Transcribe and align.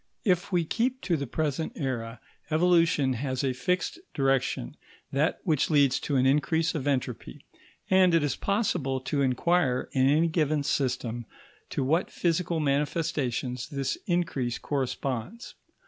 If 0.23 0.51
we 0.51 0.65
keep 0.65 0.99
to 1.01 1.15
the 1.15 1.27
present 1.27 1.73
era, 1.75 2.19
evolution 2.49 3.13
has 3.13 3.43
a 3.43 3.53
fixed 3.53 3.99
direction 4.15 4.75
that 5.11 5.37
which 5.43 5.69
leads 5.69 5.99
to 5.99 6.15
an 6.15 6.25
increase 6.25 6.73
of 6.73 6.87
entropy; 6.87 7.45
and 7.87 8.15
it 8.15 8.23
is 8.23 8.35
possible 8.35 8.99
to 9.01 9.21
enquire, 9.21 9.89
in 9.91 10.07
any 10.09 10.27
given 10.27 10.63
system 10.63 11.27
to 11.69 11.83
what 11.83 12.09
physical 12.09 12.59
manifestations 12.59 13.69
this 13.69 13.95
increase 14.07 14.57
corresponds. 14.57 15.53